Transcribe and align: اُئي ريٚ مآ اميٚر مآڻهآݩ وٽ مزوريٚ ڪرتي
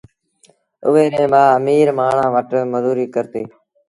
اُئي 0.87 1.05
ريٚ 1.13 1.29
مآ 1.31 1.41
اميٚر 1.57 1.87
مآڻهآݩ 1.99 2.31
وٽ 2.33 2.49
مزوريٚ 2.73 3.11
ڪرتي 3.15 3.41